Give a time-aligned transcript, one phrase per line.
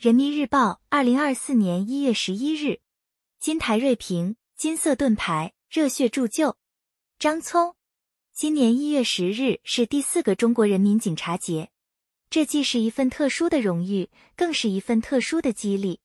[0.00, 2.80] 人民日报，二零二四年一月十一日，
[3.38, 6.56] 金台瑞平：金色盾牌，热血铸就。
[7.18, 7.74] 张聪，
[8.32, 11.68] 今年一月十日是第四个中国人民警察节，
[12.30, 16.00] 这既是一份特殊的荣誉，更是一份特殊的激励。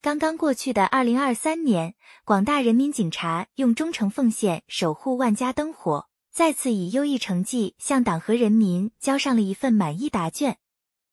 [0.00, 10.56] 刚刚过去的二零二三年，广大人民警察用忠诚奉献守护万家灯火，再次以优异成绩向党和人民交上了一份满意答卷。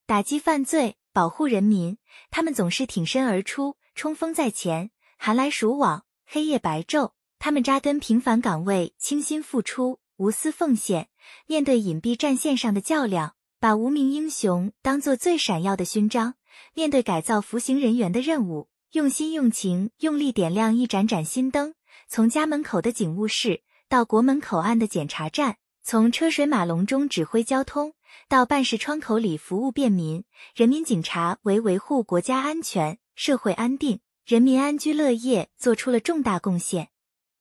[0.06, 1.98] 打击犯罪，保护人民，
[2.30, 11.08] 他们总是挺身而出，冲锋在前，寒来暑往，黑夜白昼，他们扎根平凡岗位，倾心付出，无私奉献。
[11.46, 16.32] 面对隐蔽战线上的较量，把无名英雄当做最闪耀的勋章；
[16.74, 18.68] 面对改造服刑人员的任务。
[18.92, 21.74] 用心用情，用力点亮一盏盏新灯。
[22.08, 27.94] 从家门口的警务室到国门口岸的检查站，从车水马龙中指挥交通，
[28.28, 36.88] 到办事窗口里服务便民，人民警察为维护国家安全、社会安定、人民安居乐业做出了重大贡献。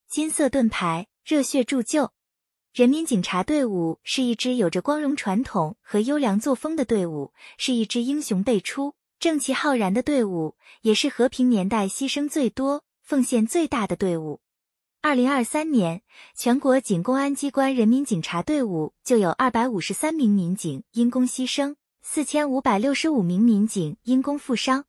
[0.10, 2.12] 金色盾牌，热血铸就。
[2.74, 8.96] 人民警察队伍是一支有着光荣传统和优良作风的队伍，是一支英雄辈出。
[9.20, 14.42] 正气浩然的队伍，也是和平年代牺牲最多、奉献最大的队伍。
[15.04, 16.04] 二零二三年，
[16.36, 24.86] 全国仅公安机关人民警察队伍就有二百五十三名民警因公牺牲，四千五百六十五名民警因公负伤。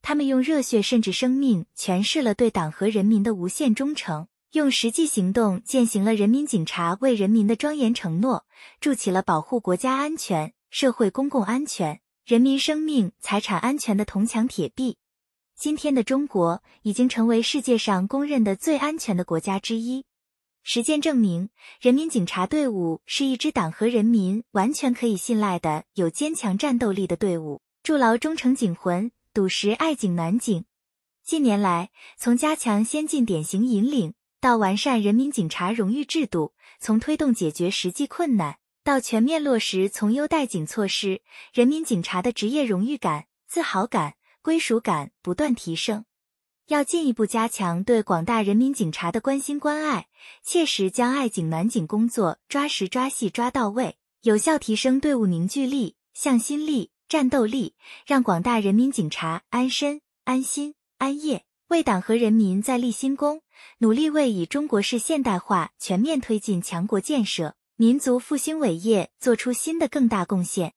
[0.00, 8.46] 他们用热血甚至生命诠释了对党和人民的无限忠诚，用实际行动践行了人民警察为人民的庄严承诺，
[8.78, 12.00] 筑起了保护国家安全、社会公共安全。
[12.24, 14.98] 人民生命财产安全的铜墙铁壁。
[15.58, 20.04] 今天的中国已经成为世界上公认的最安全的国家之一。
[20.62, 27.60] 实践证明，人民警察队伍是一支党和人民完全可以信赖的、有坚强战斗力的队伍。
[27.82, 30.64] 筑牢忠诚警魂，笃实爱警暖警。
[31.24, 38.58] 近年来，从加强先进典型引领到完善人民警察荣誉制度，从推动解决实际困难。
[38.84, 41.20] 到全面落实从优待警措施，
[41.52, 46.04] 人民警察的职业荣誉感、自豪感、归属感不断提升。
[46.68, 50.08] 要进一步加强对广大人民警察的关心关爱，
[50.42, 57.74] 切实将爱警暖警工作抓实抓细抓到位，有效提升队伍凝聚力、向心力、战斗力，
[58.06, 63.40] 让广大人民警察安身、安心、安业，为党和人民再立新功，
[63.78, 67.54] 努力为以中国式现代化全面推进强国建设。
[67.76, 70.74] 民族复兴伟业做出新的更大贡献。